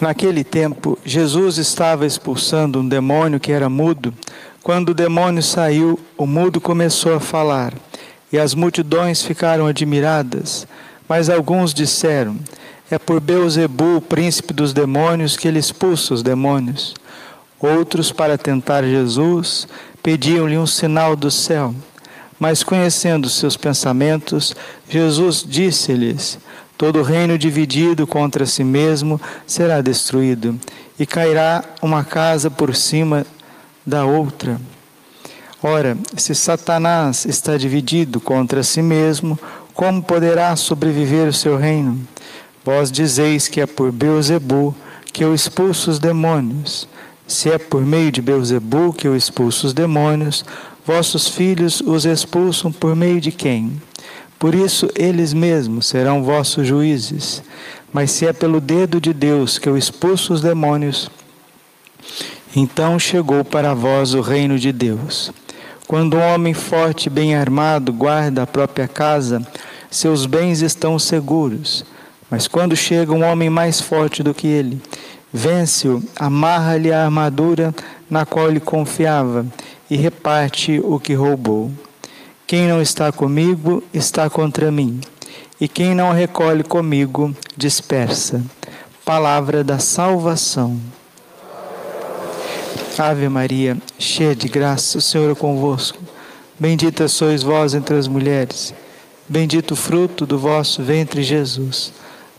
[0.00, 4.14] Naquele tempo, Jesus estava expulsando um demônio que era mudo.
[4.62, 7.74] Quando o demônio saiu, o mudo começou a falar,
[8.32, 10.66] e as multidões ficaram admiradas.
[11.06, 12.38] Mas alguns disseram:
[12.90, 16.94] É por Beuzebu, príncipe dos demônios, que ele expulsa os demônios.
[17.60, 19.68] Outros, para tentar Jesus,
[20.02, 21.74] pediam-lhe um sinal do céu.
[22.38, 24.56] Mas conhecendo seus pensamentos,
[24.88, 26.38] Jesus disse-lhes:
[26.80, 30.58] Todo reino dividido contra si mesmo será destruído,
[30.98, 33.26] e cairá uma casa por cima
[33.84, 34.58] da outra.
[35.62, 39.38] Ora, se Satanás está dividido contra si mesmo,
[39.74, 42.00] como poderá sobreviver o seu reino?
[42.64, 44.74] Vós dizeis que é por Beuzebu
[45.12, 46.88] que eu expulso os demônios.
[47.26, 50.46] Se é por meio de Beuzebu que eu expulso os demônios,
[50.86, 53.78] vossos filhos os expulsam por meio de quem?
[54.40, 57.42] Por isso eles mesmos serão vossos juízes.
[57.92, 61.10] Mas se é pelo dedo de Deus que eu expulso os demônios,
[62.56, 65.30] então chegou para vós o reino de Deus.
[65.86, 69.46] Quando um homem forte e bem armado guarda a própria casa,
[69.90, 71.84] seus bens estão seguros.
[72.30, 74.80] Mas quando chega um homem mais forte do que ele,
[75.30, 77.74] vence-o, amarra-lhe a armadura
[78.08, 79.44] na qual ele confiava
[79.90, 81.70] e reparte o que roubou.
[82.50, 85.00] Quem não está comigo está contra mim,
[85.60, 88.44] e quem não recolhe comigo dispersa.
[89.04, 90.76] Palavra da salvação.
[92.98, 96.00] Ave Maria, cheia de graça, o Senhor é convosco.
[96.58, 98.74] Bendita sois vós entre as mulheres,
[99.28, 101.92] bendito o fruto do vosso ventre, Jesus.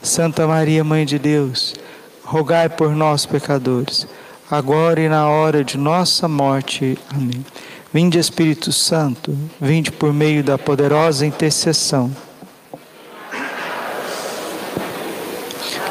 [0.03, 1.73] Santa Maria, Mãe de Deus,
[2.21, 4.05] rogai por nós, pecadores,
[4.51, 6.99] agora e na hora de nossa morte.
[7.09, 7.45] Amém.
[7.93, 12.09] Vinde Espírito Santo, vinde por meio da poderosa intercessão.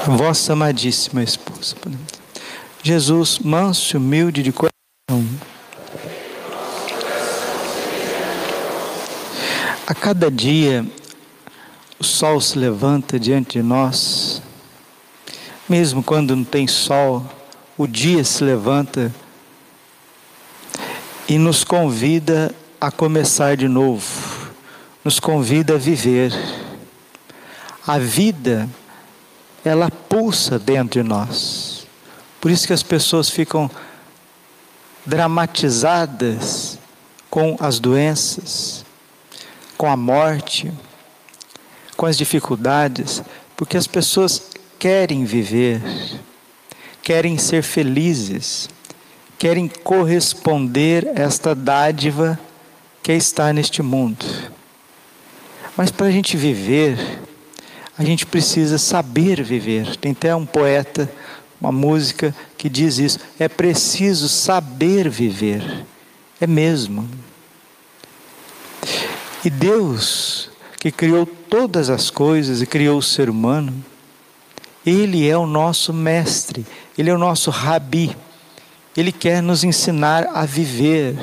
[0.07, 1.77] Vossa amadíssima esposa.
[2.83, 4.71] Jesus, manso e humilde de coração.
[9.87, 10.87] A cada dia
[11.99, 14.41] o sol se levanta diante de nós,
[15.69, 17.23] mesmo quando não tem sol,
[17.77, 19.15] o dia se levanta
[21.31, 24.51] e nos convida a começar de novo,
[25.05, 26.33] nos convida a viver.
[27.87, 28.69] A vida,
[29.65, 31.87] ela pulsa dentro de nós.
[32.41, 33.71] Por isso que as pessoas ficam
[35.07, 36.81] dramatizadas
[37.31, 38.85] com as doenças,
[39.79, 40.73] com a morte,
[41.97, 43.23] com as dificuldades,
[43.57, 44.43] porque as pessoas
[44.81, 45.81] querem viver,
[47.05, 48.69] querem ser felizes
[49.41, 52.39] querem corresponder esta dádiva
[53.03, 54.23] que está neste mundo.
[55.75, 56.99] Mas para a gente viver,
[57.97, 59.97] a gente precisa saber viver.
[59.97, 61.11] Tem até um poeta,
[61.59, 65.87] uma música que diz isso: é preciso saber viver.
[66.39, 67.09] É mesmo.
[69.43, 73.73] E Deus, que criou todas as coisas e criou o ser humano,
[74.85, 76.67] Ele é o nosso mestre,
[76.99, 78.15] Ele é o nosso rabi.
[78.97, 81.17] Ele quer nos ensinar a viver.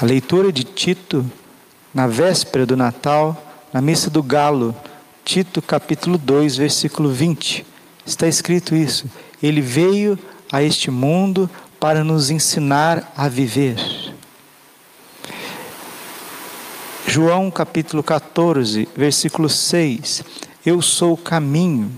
[0.00, 1.24] A leitura de Tito,
[1.94, 3.40] na véspera do Natal,
[3.72, 4.76] na missa do Galo,
[5.24, 7.64] Tito capítulo 2, versículo 20,
[8.04, 9.06] está escrito isso.
[9.42, 10.18] Ele veio
[10.52, 11.48] a este mundo
[11.80, 13.76] para nos ensinar a viver.
[17.06, 20.22] João capítulo 14, versículo 6.
[20.66, 21.90] Eu sou o caminho,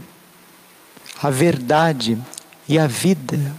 [1.20, 2.18] a verdade
[2.68, 3.54] e a vida.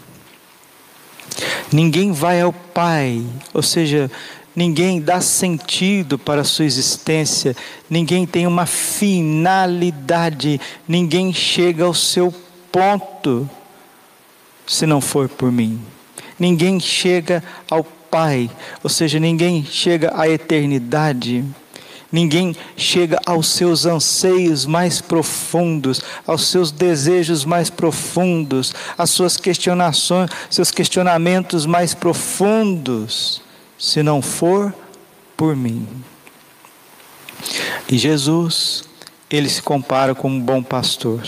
[1.72, 3.24] Ninguém vai ao Pai,
[3.54, 4.10] ou seja,
[4.56, 7.56] ninguém dá sentido para a sua existência,
[7.90, 12.34] ninguém tem uma finalidade, ninguém chega ao seu
[12.72, 13.50] ponto
[14.66, 15.82] se não for por mim.
[16.40, 18.50] Ninguém chega ao Pai,
[18.84, 21.44] ou seja, ninguém chega à eternidade
[22.16, 30.30] Ninguém chega aos seus anseios mais profundos, aos seus desejos mais profundos, às suas questionações,
[30.50, 33.42] seus questionamentos mais profundos,
[33.78, 34.74] se não for
[35.36, 35.86] por mim.
[37.90, 38.86] E Jesus,
[39.30, 41.22] ele se compara com um bom pastor.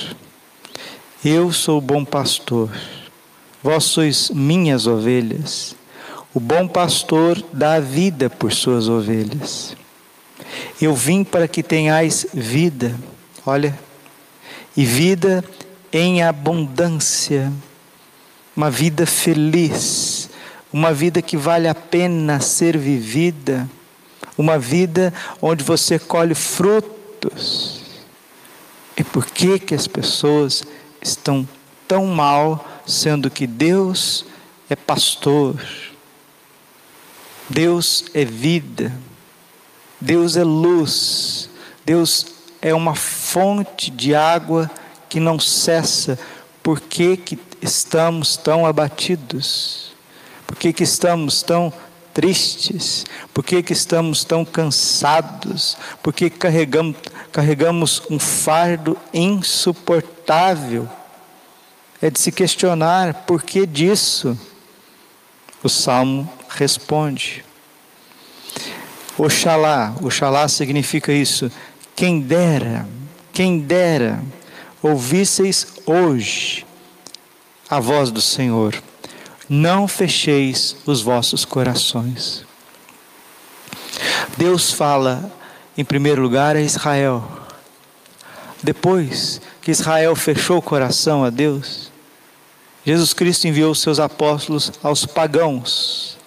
[1.21, 2.69] Eu sou o bom pastor.
[3.61, 5.75] Vós sois minhas ovelhas.
[6.33, 9.75] O bom pastor dá vida por suas ovelhas.
[10.81, 12.95] Eu vim para que tenhais vida,
[13.45, 13.77] olha,
[14.75, 15.43] e vida
[15.91, 17.51] em abundância,
[18.55, 20.29] uma vida feliz,
[20.71, 23.67] uma vida que vale a pena ser vivida,
[24.37, 27.81] uma vida onde você colhe frutos.
[28.95, 30.63] E por que que as pessoas
[31.01, 31.47] estão
[31.87, 34.25] tão mal, sendo que Deus
[34.69, 35.55] é pastor,
[37.49, 38.93] Deus é vida,
[39.99, 41.49] Deus é luz,
[41.85, 42.25] Deus
[42.61, 44.69] é uma fonte de água
[45.09, 46.19] que não cessa.
[46.61, 49.91] Por que, que estamos tão abatidos?
[50.45, 51.73] Por que, que estamos tão
[52.13, 53.05] tristes?
[53.33, 55.77] Por que, que estamos tão cansados?
[56.03, 56.97] Por que carregamos,
[57.31, 60.87] carregamos um fardo insuportável?
[62.01, 64.37] É de se questionar por que disso.
[65.63, 67.46] O salmo responde.
[69.17, 71.51] Oxalá, Oxalá significa isso.
[71.95, 72.87] Quem dera,
[73.33, 74.23] quem dera,
[74.81, 76.65] ouvisseis hoje
[77.69, 78.75] a voz do Senhor.
[79.49, 82.45] Não fecheis os vossos corações.
[84.37, 85.31] Deus fala,
[85.75, 87.27] em primeiro lugar, a Israel.
[88.61, 91.91] Depois que Israel fechou o coração a Deus,
[92.85, 96.17] Jesus Cristo enviou seus apóstolos aos pagãos.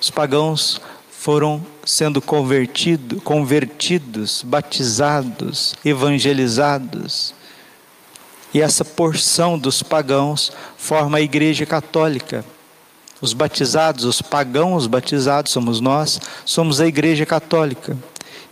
[0.00, 0.80] Os pagãos
[1.20, 7.34] foram sendo convertido, convertidos, batizados, evangelizados.
[8.54, 12.42] E essa porção dos pagãos forma a Igreja Católica.
[13.20, 17.94] Os batizados, os pagãos batizados somos nós, somos a Igreja Católica.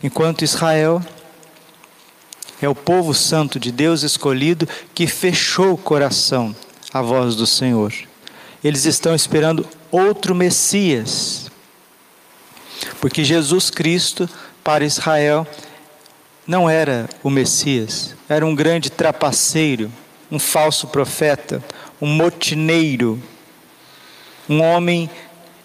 [0.03, 1.03] Enquanto Israel
[2.61, 6.55] é o povo santo de Deus escolhido que fechou o coração
[6.93, 7.94] à voz do Senhor.
[8.62, 11.47] Eles estão esperando outro Messias.
[13.00, 14.28] Porque Jesus Cristo,
[14.62, 15.46] para Israel,
[16.46, 19.92] não era o Messias, era um grande trapaceiro,
[20.30, 21.62] um falso profeta,
[22.00, 23.22] um motineiro,
[24.48, 25.10] um homem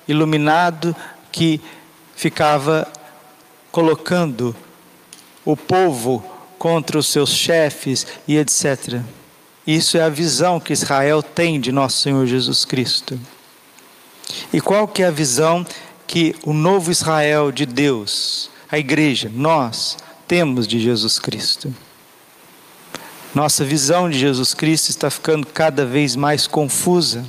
[0.08, 0.96] iluminado
[1.32, 1.62] que
[2.16, 2.88] ficava
[3.72, 4.56] colocando
[5.46, 6.24] o povo
[6.58, 9.02] contra os seus chefes e etc.
[9.66, 13.20] Isso é a visão que Israel tem de nosso Senhor Jesus Cristo.
[14.52, 15.66] E qual que é a visão
[16.14, 21.74] que o novo Israel de Deus, a igreja, nós temos de Jesus Cristo?
[23.34, 27.26] Nossa visão de Jesus Cristo está ficando cada vez mais confusa,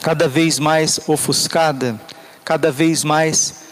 [0.00, 2.00] cada vez mais ofuscada,
[2.44, 3.64] cada vez mais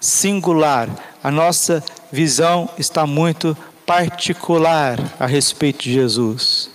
[0.00, 0.88] singular.
[1.22, 3.54] A nossa visão está muito
[3.84, 6.70] particular a respeito de Jesus.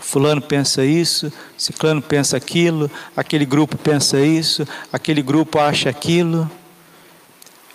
[0.00, 6.50] Fulano pensa isso, Ciclano pensa aquilo, aquele grupo pensa isso, aquele grupo acha aquilo.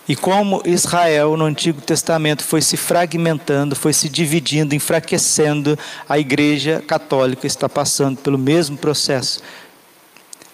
[0.06, 5.78] E como Israel no Antigo Testamento foi se fragmentando, foi se dividindo, enfraquecendo,
[6.08, 9.40] a Igreja Católica está passando pelo mesmo processo.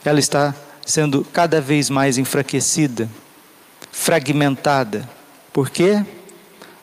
[0.05, 0.55] Ela está
[0.87, 3.09] sendo cada vez mais enfraquecida,
[3.91, 5.09] fragmentada.
[5.53, 6.05] Por quê?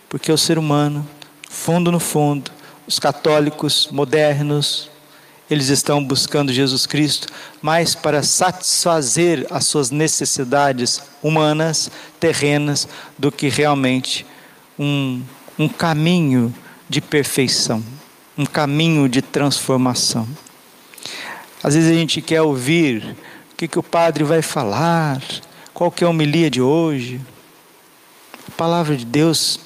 [0.10, 1.08] Porque o ser humano,
[1.50, 2.52] fundo no fundo,
[2.88, 4.90] os católicos modernos,
[5.50, 7.28] eles estão buscando Jesus Cristo
[7.62, 12.88] mais para satisfazer as suas necessidades humanas, terrenas,
[13.18, 14.26] do que realmente
[14.80, 15.22] um,
[15.60, 16.54] um caminho
[16.90, 17.84] de perfeição,
[18.38, 20.28] um caminho de transformação.
[21.62, 23.18] Às vezes a gente quer ouvir
[23.52, 25.22] o que, que o padre vai falar,
[25.74, 27.20] qual que é a homilia de hoje.
[28.48, 29.60] A palavra de Deus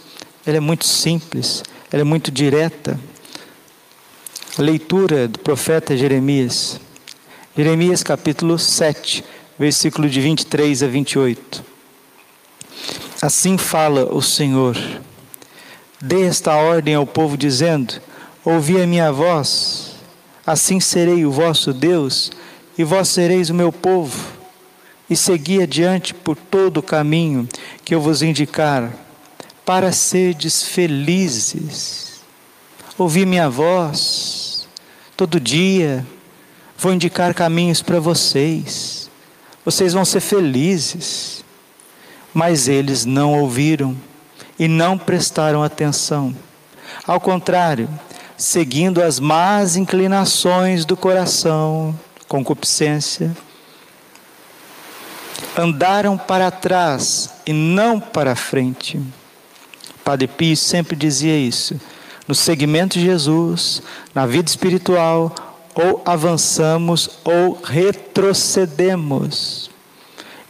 [0.45, 2.97] ela é muito simples, ela é muito direta.
[4.57, 6.79] A leitura do profeta Jeremias.
[7.55, 9.23] Jeremias capítulo 7,
[9.59, 11.65] versículo de 23 a 28.
[13.21, 14.77] Assim fala o Senhor:
[15.99, 17.95] Dê esta ordem ao povo, dizendo:
[18.45, 19.95] Ouvi a minha voz,
[20.47, 22.31] assim serei o vosso Deus,
[22.77, 24.17] e vós sereis o meu povo,
[25.09, 27.49] e segui adiante por todo o caminho
[27.83, 28.91] que eu vos indicar
[29.71, 32.19] para serdes felizes.
[32.97, 34.67] Ouvi minha voz
[35.15, 36.05] todo dia,
[36.77, 39.09] vou indicar caminhos para vocês.
[39.63, 41.45] Vocês vão ser felizes.
[42.33, 43.95] Mas eles não ouviram
[44.59, 46.35] e não prestaram atenção.
[47.07, 47.87] Ao contrário,
[48.35, 51.97] seguindo as más inclinações do coração,
[52.27, 53.31] concupiscência,
[55.57, 58.99] andaram para trás e não para frente.
[60.11, 61.79] Padre Pio sempre dizia isso.
[62.27, 63.81] No segmento de Jesus,
[64.13, 65.33] na vida espiritual,
[65.73, 69.71] ou avançamos ou retrocedemos.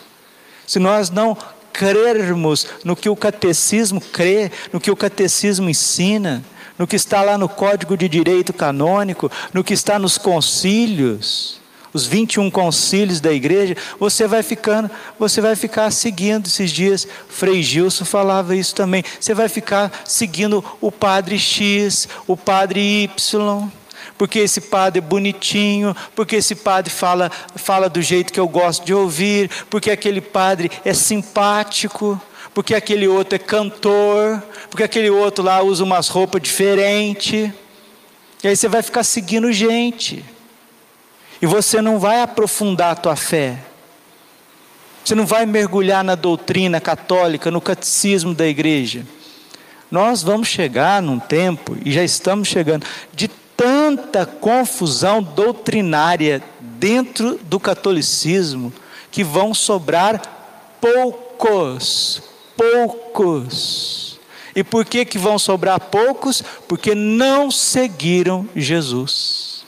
[0.65, 1.37] se nós não
[1.71, 6.43] crermos no que o catecismo crê, no que o catecismo ensina,
[6.77, 11.59] no que está lá no Código de Direito Canônico, no que está nos concílios,
[11.93, 17.07] os 21 concílios da igreja, você vai ficando, você vai ficar seguindo esses dias.
[17.27, 19.03] Frei Gilson falava isso também.
[19.19, 23.71] Você vai ficar seguindo o padre X, o padre Y,
[24.17, 28.85] porque esse padre é bonitinho, porque esse padre fala, fala do jeito que eu gosto
[28.85, 32.21] de ouvir, porque aquele padre é simpático
[32.57, 37.51] porque aquele outro é cantor, porque aquele outro lá usa umas roupas diferentes.
[38.43, 40.25] E aí você vai ficar seguindo gente.
[41.39, 43.59] E você não vai aprofundar a tua fé.
[45.05, 49.05] Você não vai mergulhar na doutrina católica, no catecismo da igreja.
[49.91, 57.59] Nós vamos chegar num tempo, e já estamos chegando, de tanta confusão doutrinária dentro do
[57.59, 58.73] catolicismo,
[59.11, 60.19] que vão sobrar
[60.81, 64.19] poucos poucos.
[64.55, 66.43] E por que, que vão sobrar poucos?
[66.67, 69.63] Porque não seguiram Jesus.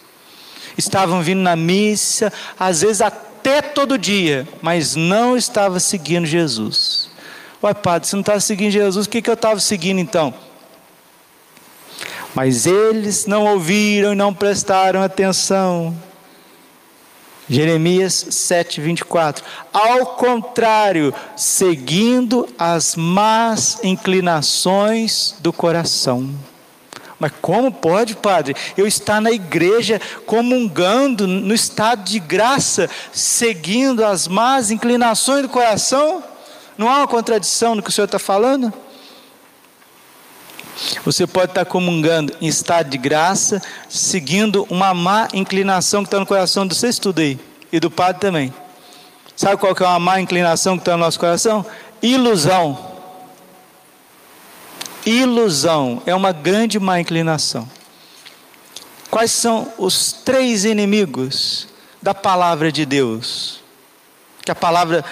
[0.76, 7.10] Estavam vindo na missa, às vezes até todo dia, mas não estava seguindo Jesus.
[7.62, 10.34] Ué, padre, se não estava seguindo Jesus, o que, que eu estava seguindo então?
[12.34, 15.96] Mas eles não ouviram e não prestaram atenção.
[17.50, 19.44] Jeremias 7, 24.
[19.74, 26.30] Ao contrário, seguindo as más inclinações do coração.
[27.20, 34.28] Mas como pode, padre, eu estar na igreja comungando no estado de graça, seguindo as
[34.28, 36.24] más inclinações do coração?
[36.78, 38.72] Não há uma contradição no que o senhor está falando?
[41.04, 46.26] Você pode estar comungando em estado de graça, seguindo uma má inclinação que está no
[46.26, 47.40] coração do você estuda aí,
[47.72, 48.54] e do padre também.
[49.36, 51.66] Sabe qual que é uma má inclinação que está no nosso coração?
[52.02, 52.90] Ilusão.
[55.06, 57.68] Ilusão é uma grande má inclinação.
[59.10, 61.68] Quais são os três inimigos
[62.02, 63.62] da palavra de Deus?
[64.44, 65.04] Que a palavra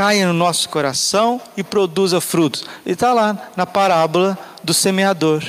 [0.00, 2.64] caia no nosso coração e produza frutos.
[2.86, 5.44] E está lá na parábola do semeador.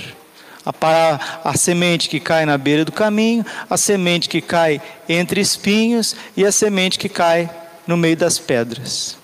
[0.65, 6.17] A, a semente que cai na beira do caminho, a semente que cai entre espinhos
[6.35, 7.49] e a semente que cai
[7.87, 9.15] no meio das pedras.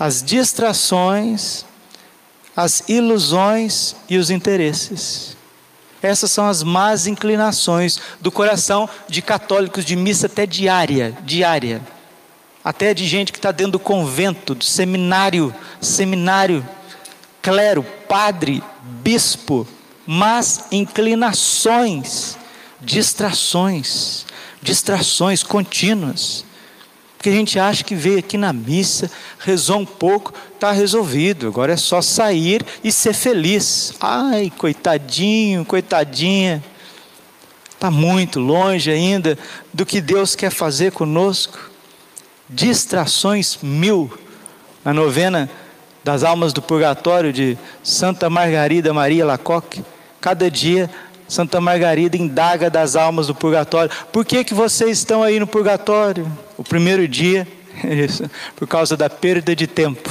[0.00, 1.64] As distrações,
[2.56, 5.36] as ilusões e os interesses.
[6.02, 11.93] Essas são as más inclinações do coração de católicos de missa até diária, diária.
[12.64, 16.66] Até de gente que está dentro do convento, do seminário, seminário
[17.44, 18.62] clero, padre,
[19.02, 19.68] bispo,
[20.06, 22.38] mas inclinações,
[22.80, 24.24] distrações,
[24.62, 26.42] distrações contínuas.
[27.18, 31.74] Porque a gente acha que veio aqui na missa, rezou um pouco, está resolvido, agora
[31.74, 33.92] é só sair e ser feliz.
[34.00, 36.64] Ai, coitadinho, coitadinha,
[37.70, 39.38] está muito longe ainda
[39.72, 41.73] do que Deus quer fazer conosco.
[42.48, 44.12] Distrações mil.
[44.84, 45.48] Na novena
[46.04, 49.82] das almas do purgatório de Santa Margarida Maria Lacoque.
[50.20, 50.90] Cada dia
[51.26, 53.90] Santa Margarida indaga das almas do purgatório.
[54.12, 56.30] Por que que vocês estão aí no purgatório?
[56.56, 57.48] O primeiro dia,
[57.84, 60.08] isso, por causa da perda de tempo,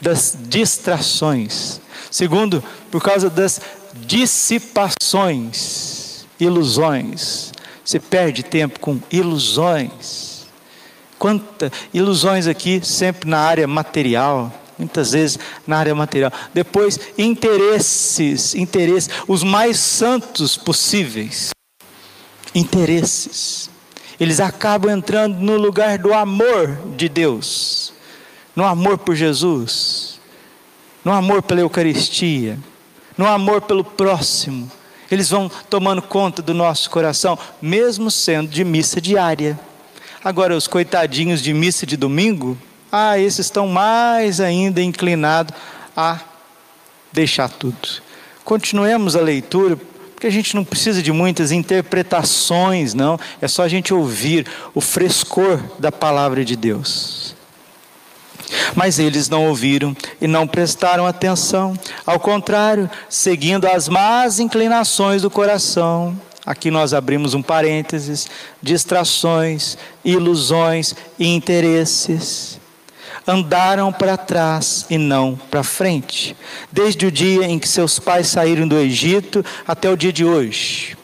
[0.00, 1.80] das distrações.
[2.10, 3.60] Segundo, por causa das
[3.94, 7.52] dissipações, ilusões.
[7.84, 10.31] Você perde tempo com ilusões.
[11.22, 16.32] Quantas ilusões aqui, sempre na área material, muitas vezes na área material.
[16.52, 21.50] Depois, interesses, interesses, os mais santos possíveis.
[22.52, 23.70] Interesses.
[24.18, 27.92] Eles acabam entrando no lugar do amor de Deus,
[28.56, 30.18] no amor por Jesus,
[31.04, 32.58] no amor pela Eucaristia,
[33.16, 34.68] no amor pelo próximo.
[35.08, 39.56] Eles vão tomando conta do nosso coração, mesmo sendo de missa diária.
[40.24, 42.56] Agora, os coitadinhos de missa de domingo,
[42.94, 45.54] Ah, esses estão mais ainda inclinados
[45.96, 46.20] a
[47.10, 48.02] deixar tudo.
[48.44, 49.78] Continuemos a leitura,
[50.14, 53.18] porque a gente não precisa de muitas interpretações, não.
[53.40, 57.34] É só a gente ouvir o frescor da palavra de Deus.
[58.74, 61.74] Mas eles não ouviram e não prestaram atenção.
[62.04, 66.14] Ao contrário, seguindo as más inclinações do coração.
[66.44, 68.28] Aqui nós abrimos um parênteses:
[68.60, 72.60] distrações, ilusões e interesses
[73.26, 76.36] andaram para trás e não para frente,
[76.70, 80.96] desde o dia em que seus pais saíram do Egito até o dia de hoje.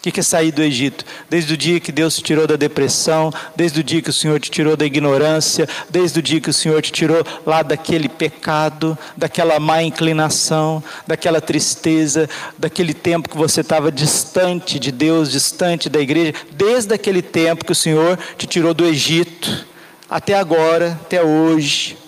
[0.00, 1.04] O que é sair do Egito?
[1.28, 4.40] Desde o dia que Deus te tirou da depressão, desde o dia que o Senhor
[4.40, 8.96] te tirou da ignorância, desde o dia que o Senhor te tirou lá daquele pecado,
[9.14, 16.00] daquela má inclinação, daquela tristeza, daquele tempo que você estava distante de Deus, distante da
[16.00, 19.66] igreja, desde aquele tempo que o Senhor te tirou do Egito
[20.08, 21.99] até agora, até hoje.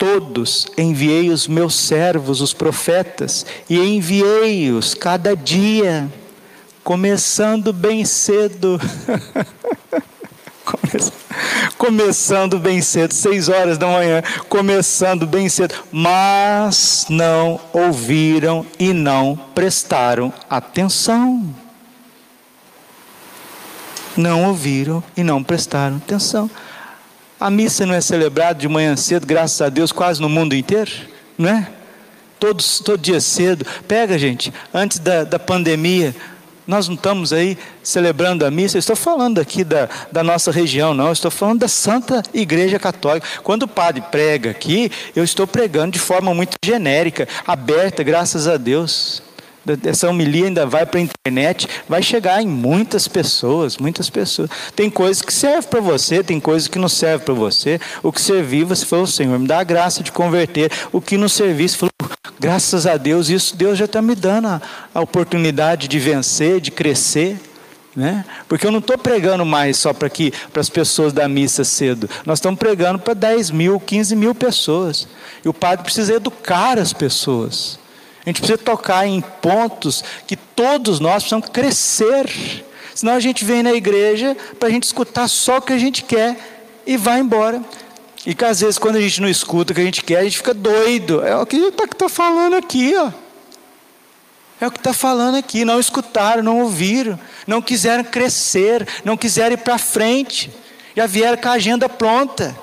[0.00, 6.10] Todos enviei os meus servos, os profetas, e enviei-os cada dia,
[6.82, 8.80] começando bem cedo.
[11.76, 19.38] começando bem cedo, seis horas da manhã, começando bem cedo, mas não ouviram e não
[19.54, 21.54] prestaram atenção
[24.16, 26.50] não ouviram e não prestaram atenção.
[27.40, 30.90] A missa não é celebrada de manhã cedo, graças a Deus, quase no mundo inteiro,
[31.38, 31.66] não é?
[32.38, 33.64] Todos, todo dia cedo.
[33.88, 36.14] Pega, gente, antes da, da pandemia,
[36.66, 40.92] nós não estamos aí celebrando a missa, eu estou falando aqui da, da nossa região,
[40.92, 43.26] não, eu estou falando da Santa Igreja Católica.
[43.42, 48.58] Quando o padre prega aqui, eu estou pregando de forma muito genérica, aberta, graças a
[48.58, 49.22] Deus
[49.84, 54.50] essa homilia ainda vai para a internet, vai chegar em muitas pessoas, muitas pessoas.
[54.74, 57.80] Tem coisas que servem para você, tem coisas que não servem para você.
[58.02, 60.70] O que servir, você falou, Senhor, me dá a graça de converter.
[60.92, 61.92] O que não servir, você falou,
[62.38, 64.62] graças a Deus, isso Deus já está me dando a,
[64.94, 67.38] a oportunidade de vencer, de crescer.
[67.94, 68.24] Né?
[68.48, 72.08] Porque eu não estou pregando mais só para aqui, para as pessoas da missa cedo.
[72.24, 75.08] Nós estamos pregando para 10 mil, 15 mil pessoas.
[75.44, 77.79] E o padre precisa educar as pessoas.
[78.30, 82.64] Gente precisa tocar em pontos que todos nós precisamos crescer.
[82.94, 86.04] Senão a gente vem na igreja para a gente escutar só o que a gente
[86.04, 86.38] quer
[86.86, 87.60] e vai embora.
[88.24, 90.22] E que às vezes quando a gente não escuta o que a gente quer, a
[90.22, 91.24] gente fica doido.
[91.26, 93.10] É o que está tá falando aqui, ó.
[94.60, 95.64] É o que está falando aqui.
[95.64, 100.52] Não escutaram, não ouviram, não quiseram crescer, não quiseram ir para frente.
[100.94, 102.56] Já vieram com a agenda pronta.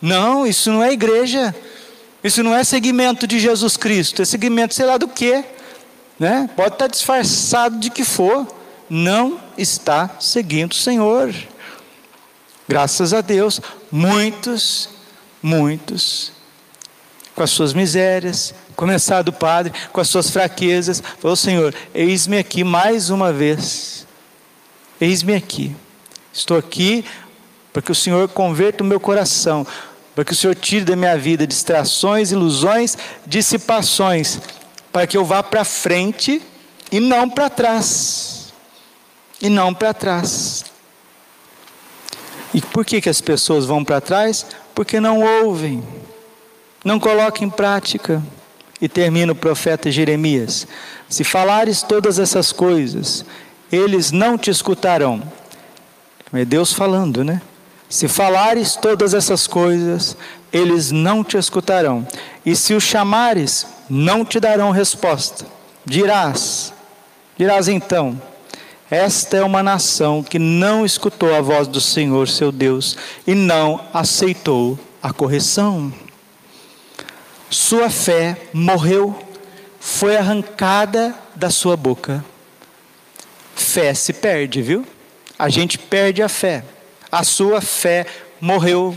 [0.00, 1.54] Não, isso não é igreja.
[2.22, 5.44] Isso não é seguimento de Jesus Cristo, é seguimento, sei lá do que.
[6.18, 6.48] Né?
[6.54, 8.46] Pode estar disfarçado de que for,
[8.88, 11.34] não está seguindo o Senhor.
[12.68, 14.88] Graças a Deus, muitos,
[15.42, 16.32] muitos,
[17.34, 22.62] com as suas misérias, começar do Padre, com as suas fraquezas, falou: Senhor, eis-me aqui
[22.62, 24.06] mais uma vez,
[25.00, 25.74] eis-me aqui,
[26.32, 27.04] estou aqui
[27.72, 29.66] para que o Senhor converta o meu coração
[30.14, 32.96] para que o Senhor tire da minha vida distrações, ilusões,
[33.26, 34.38] dissipações,
[34.92, 36.42] para que eu vá para frente
[36.90, 38.52] e não para trás.
[39.40, 40.64] E não para trás.
[42.54, 44.46] E por que, que as pessoas vão para trás?
[44.74, 45.82] Porque não ouvem,
[46.84, 48.22] não colocam em prática.
[48.80, 50.66] E termina o profeta Jeremias:
[51.08, 53.24] Se falares todas essas coisas,
[53.70, 55.22] eles não te escutarão.
[56.32, 57.40] É Deus falando, né?
[57.92, 60.16] Se falares todas essas coisas,
[60.50, 62.08] eles não te escutarão.
[62.42, 65.44] E se os chamares, não te darão resposta.
[65.84, 66.72] Dirás,
[67.36, 68.18] dirás então:
[68.90, 73.84] Esta é uma nação que não escutou a voz do Senhor seu Deus e não
[73.92, 75.92] aceitou a correção.
[77.50, 79.14] Sua fé morreu,
[79.78, 82.24] foi arrancada da sua boca.
[83.54, 84.86] Fé se perde, viu?
[85.38, 86.64] A gente perde a fé
[87.12, 88.06] a sua fé
[88.40, 88.96] morreu.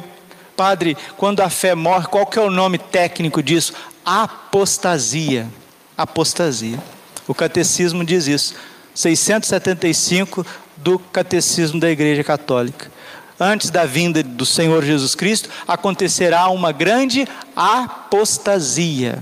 [0.56, 3.74] Padre, quando a fé morre, qual que é o nome técnico disso?
[4.06, 5.50] Apostasia.
[5.98, 6.80] Apostasia.
[7.28, 8.56] O catecismo diz isso.
[8.94, 10.46] 675
[10.78, 12.90] do catecismo da Igreja Católica.
[13.38, 19.22] Antes da vinda do Senhor Jesus Cristo, acontecerá uma grande apostasia.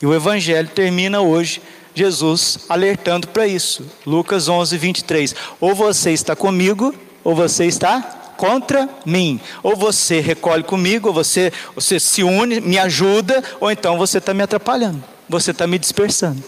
[0.00, 1.60] E o Evangelho termina hoje,
[1.94, 3.84] Jesus alertando para isso.
[4.06, 5.34] Lucas 11, 23.
[5.60, 8.00] Ou você está comigo, ou você está
[8.36, 9.40] contra mim.
[9.62, 14.34] Ou você recolhe comigo, ou você, você se une, me ajuda, ou então você está
[14.34, 16.42] me atrapalhando, você está me dispersando.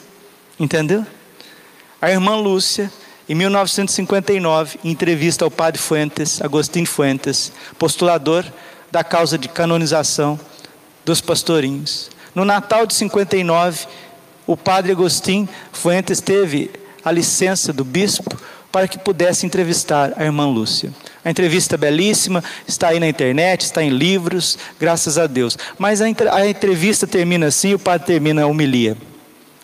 [0.60, 1.04] Entendeu?
[2.00, 2.92] A irmã Lúcia
[3.28, 8.44] Em 1959, em entrevista ao padre Fuentes, Agostinho Fuentes, postulador
[8.88, 10.38] da causa de canonização
[11.04, 12.08] dos pastorinhos.
[12.32, 13.86] No Natal de 59,
[14.46, 16.70] o padre Agostinho Fuentes teve
[17.04, 18.38] a licença do bispo
[18.76, 20.92] para que pudesse entrevistar a irmã Lúcia.
[21.24, 25.56] A entrevista é belíssima, está aí na internet, está em livros, graças a Deus.
[25.78, 26.06] Mas a,
[26.46, 28.94] entrevista termina assim, o padre termina a homilia.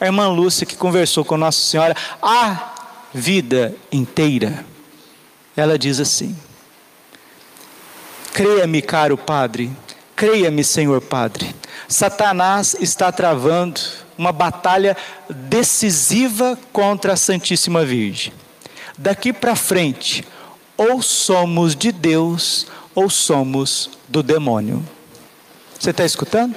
[0.00, 2.72] A irmã Lúcia, que conversou com Nossa Senhora a
[3.12, 4.64] vida inteira,
[5.54, 6.34] ela diz assim:
[8.32, 9.70] Creia-me, caro padre,
[10.16, 11.54] creia-me, senhor padre,
[11.86, 13.78] Satanás está travando
[14.16, 14.96] uma batalha
[15.28, 18.32] decisiva contra a Santíssima Virgem.
[19.02, 20.24] Daqui para frente,
[20.76, 24.80] ou somos de Deus ou somos do demônio.
[25.76, 26.54] Você está escutando?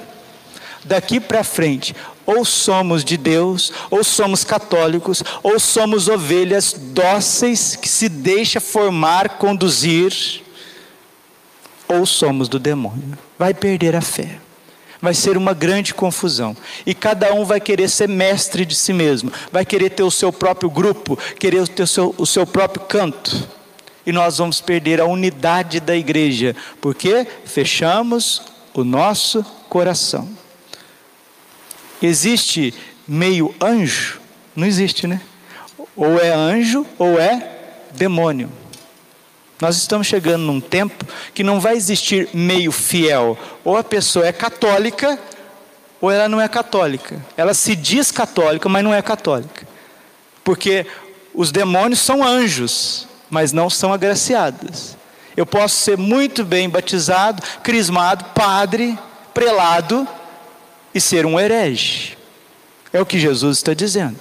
[0.84, 1.92] Daqui para frente,
[2.24, 9.38] ou somos de Deus, ou somos católicos, ou somos ovelhas dóceis que se deixa formar,
[9.38, 10.44] conduzir,
[11.88, 13.18] ou somos do demônio.
[13.36, 14.38] Vai perder a fé
[15.00, 16.56] vai ser uma grande confusão.
[16.84, 20.32] E cada um vai querer ser mestre de si mesmo, vai querer ter o seu
[20.32, 23.48] próprio grupo, querer ter o seu, o seu próprio canto.
[24.04, 30.28] E nós vamos perder a unidade da igreja, porque fechamos o nosso coração.
[32.00, 32.72] Existe
[33.06, 34.20] meio anjo?
[34.54, 35.20] Não existe, né?
[35.96, 37.52] Ou é anjo ou é
[37.92, 38.50] demônio.
[39.60, 43.38] Nós estamos chegando num tempo que não vai existir meio fiel.
[43.66, 45.18] Ou a pessoa é católica,
[46.00, 47.20] ou ela não é católica.
[47.36, 49.66] Ela se diz católica, mas não é católica.
[50.44, 50.86] Porque
[51.34, 54.96] os demônios são anjos, mas não são agraciados.
[55.36, 58.96] Eu posso ser muito bem batizado, crismado, padre,
[59.34, 60.06] prelado
[60.94, 62.16] e ser um herege.
[62.92, 64.20] É o que Jesus está dizendo.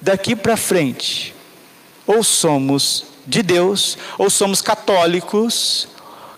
[0.00, 1.34] Daqui para frente,
[2.06, 5.88] ou somos de Deus, ou somos católicos,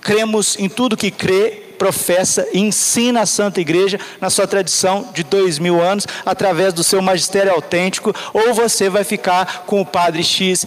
[0.01, 5.25] cremos em tudo que crê, professa e ensina a Santa Igreja na sua tradição de
[5.25, 10.23] dois mil anos, através do seu magistério autêntico, ou você vai ficar com o padre
[10.23, 10.66] X,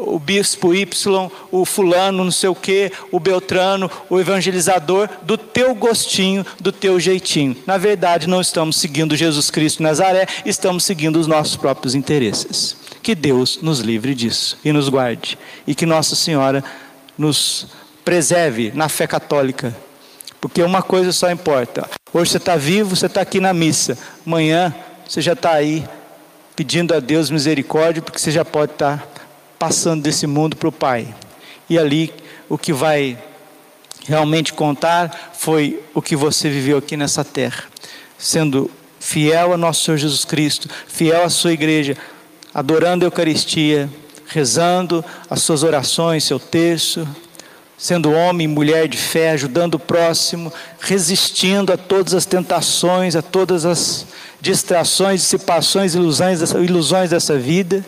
[0.00, 5.74] o bispo Y, o fulano, não sei o que, o Beltrano, o evangelizador, do teu
[5.74, 7.54] gostinho, do teu jeitinho.
[7.66, 12.74] Na verdade, não estamos seguindo Jesus Cristo Nazaré, estamos seguindo os nossos próprios interesses.
[13.02, 15.38] Que Deus nos livre disso e nos guarde.
[15.66, 16.64] E que Nossa Senhora
[17.18, 17.66] nos
[18.02, 19.76] preserve na fé católica.
[20.42, 21.88] Porque uma coisa só importa.
[22.12, 23.96] Hoje você está vivo, você está aqui na missa.
[24.26, 24.74] Amanhã
[25.08, 25.88] você já está aí
[26.56, 29.22] pedindo a Deus misericórdia, porque você já pode estar tá
[29.56, 31.14] passando desse mundo para o Pai.
[31.70, 32.12] E ali
[32.48, 33.16] o que vai
[34.04, 37.62] realmente contar foi o que você viveu aqui nessa terra,
[38.18, 41.96] sendo fiel a nosso Senhor Jesus Cristo, fiel à sua igreja,
[42.52, 43.88] adorando a Eucaristia,
[44.26, 47.06] rezando as suas orações, seu terço,
[47.82, 53.22] sendo homem e mulher de fé, ajudando o próximo, resistindo a todas as tentações, a
[53.22, 54.06] todas as
[54.40, 57.84] distrações, dissipações, ilusões dessa, ilusões dessa vida.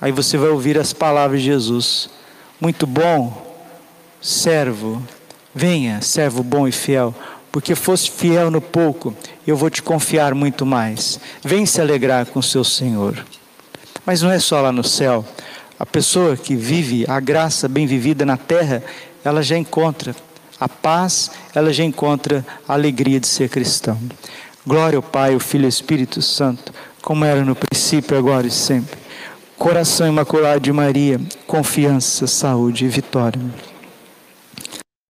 [0.00, 2.10] Aí você vai ouvir as palavras de Jesus.
[2.60, 3.40] Muito bom,
[4.20, 5.00] servo,
[5.54, 7.14] venha, servo bom e fiel,
[7.52, 9.14] porque fosse fiel no pouco,
[9.46, 11.20] eu vou te confiar muito mais.
[11.40, 13.24] Vem se alegrar com o seu Senhor.
[14.04, 15.24] Mas não é só lá no céu.
[15.84, 18.82] A pessoa que vive a graça bem vivida na terra,
[19.22, 20.16] ela já encontra
[20.58, 24.00] a paz, ela já encontra a alegria de ser cristão.
[24.66, 28.50] Glória ao Pai, ao Filho e ao Espírito Santo, como era no princípio, agora e
[28.50, 28.98] sempre.
[29.58, 33.42] Coração imaculado de Maria, confiança, saúde e vitória.